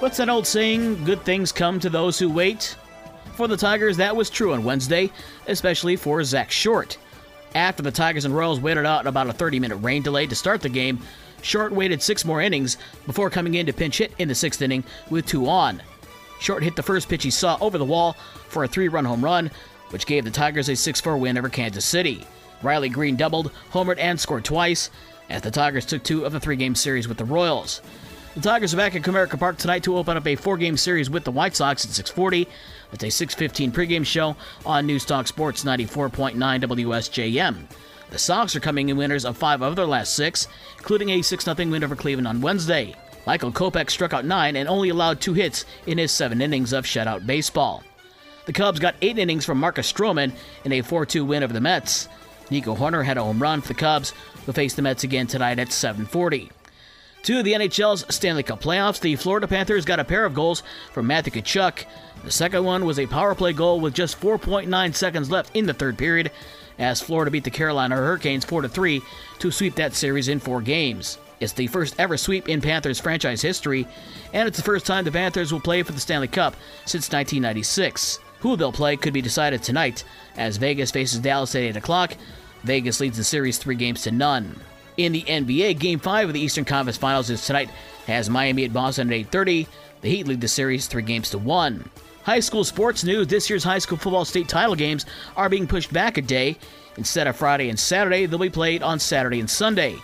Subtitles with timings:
[0.00, 1.04] What's that old saying?
[1.04, 2.76] Good things come to those who wait?
[3.34, 5.10] For the Tigers, that was true on Wednesday,
[5.48, 6.96] especially for Zack Short.
[7.56, 10.60] After the Tigers and Royals waited out about a 30 minute rain delay to start
[10.60, 11.00] the game,
[11.42, 12.76] Short waited six more innings
[13.06, 15.82] before coming in to pinch hit in the sixth inning with two on.
[16.38, 18.12] Short hit the first pitch he saw over the wall
[18.48, 19.50] for a three run home run,
[19.90, 22.24] which gave the Tigers a 6 4 win over Kansas City.
[22.62, 24.90] Riley Greene doubled, homered, and scored twice,
[25.28, 27.82] as the Tigers took two of the three game series with the Royals.
[28.34, 31.24] The Tigers are back at Comerica Park tonight to open up a four-game series with
[31.24, 32.46] the White Sox at 6:40.
[32.90, 37.66] That's a 6:15 pregame show on News Talk Sports 94.9 WSJM.
[38.10, 41.70] The Sox are coming in winners of five of their last six, including a 6-0
[41.70, 42.94] win over Cleveland on Wednesday.
[43.26, 46.84] Michael Kopech struck out nine and only allowed two hits in his seven innings of
[46.84, 47.82] shutout baseball.
[48.46, 50.32] The Cubs got eight innings from Marcus Stroman
[50.64, 52.08] in a 4-2 win over the Mets.
[52.50, 54.12] Nico Hoerner had a home run for the Cubs,
[54.46, 56.50] who face the Mets again tonight at 7:40.
[57.24, 61.06] To the NHL's Stanley Cup playoffs, the Florida Panthers got a pair of goals from
[61.06, 61.84] Matthew Tkachuk.
[62.24, 65.74] The second one was a power play goal with just 4.9 seconds left in the
[65.74, 66.30] third period,
[66.78, 69.02] as Florida beat the Carolina Hurricanes 4-3
[69.40, 71.18] to sweep that series in four games.
[71.40, 73.86] It's the first ever sweep in Panthers franchise history,
[74.32, 76.54] and it's the first time the Panthers will play for the Stanley Cup
[76.84, 78.20] since 1996.
[78.40, 80.04] Who they'll play could be decided tonight,
[80.36, 82.14] as Vegas faces Dallas at 8 o'clock.
[82.64, 84.58] Vegas leads the series three games to none.
[84.98, 87.70] In the NBA, Game 5 of the Eastern Conference Finals is tonight,
[88.08, 89.68] has Miami at Boston at 8.30.
[90.00, 91.88] The Heat lead the series three games to one.
[92.24, 95.92] High school sports news, this year's high school football state title games are being pushed
[95.92, 96.58] back a day.
[96.96, 99.94] Instead of Friday and Saturday, they'll be played on Saturday and Sunday.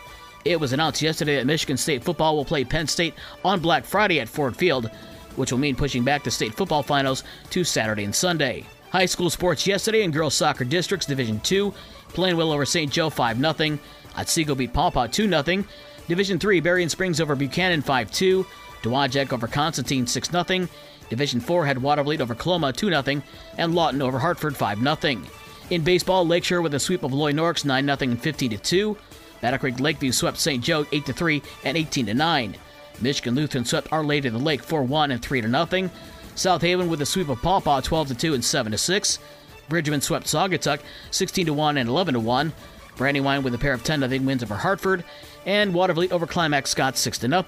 [0.45, 4.21] It was announced yesterday that Michigan State football will play Penn State on Black Friday
[4.21, 4.89] at Ford Field,
[5.35, 8.65] which will mean pushing back the state football finals to Saturday and Sunday.
[8.95, 11.75] High school sports yesterday in girls soccer districts Division 2,
[12.11, 12.93] Plainwell over St.
[12.93, 13.79] Joe 5 0.
[14.17, 15.65] Otsego beat Paw Paw 2 0.
[16.07, 18.47] Division 3, Berrien Springs over Buchanan 5 2.
[18.85, 20.69] Dowagiac over Constantine 6 0.
[21.11, 23.23] Division 4 had Watervliet over Coloma 2 0.
[23.59, 25.23] And Lawton over Hartford 5 0.
[25.71, 28.97] In baseball, Lakeshore with a sweep of Loy Norrix 9 0 and 15 2.
[29.41, 30.63] Battle Creek Lakeview swept St.
[30.63, 32.57] Joe 8 3 and 18 9.
[33.01, 35.91] Michigan Lutheran swept Our Lady of the Lake 4 1 and 3 0.
[36.35, 39.19] South Haven with a sweep of Paw Paw 12 2 and 7 6.
[39.69, 40.81] Bridgman swept Saugatuck
[41.11, 42.53] 16 1 and 11 1.
[42.97, 45.05] Brandywine with a pair of 10 0 wins over Hartford,
[45.47, 47.43] and Watervliet over Climax Scott 6 0.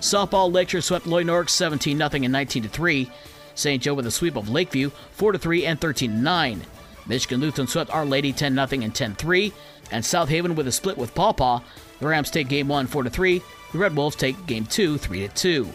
[0.00, 3.10] Softball Lakeshore swept Loy Norrix 17 0 and 19 3.
[3.54, 3.82] St.
[3.82, 6.62] Joe with a sweep of Lakeview 4 3 and 13 9.
[7.06, 9.52] Michigan Lutheran swept Our Lady 10 0 and 10 3.
[9.90, 11.62] And South Haven with a split with Paw Paw.
[12.00, 13.42] The Rams take game 1 4 3.
[13.72, 15.68] The Red Wolves take game 2 3 2.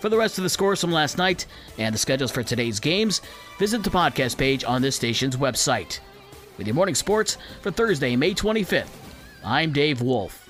[0.00, 3.20] For the rest of the scores from last night and the schedules for today's games,
[3.58, 5.98] visit the podcast page on this station's website.
[6.56, 8.88] With your morning sports for Thursday, May 25th,
[9.44, 10.47] I'm Dave Wolf.